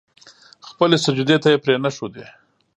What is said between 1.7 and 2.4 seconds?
نه ښودې.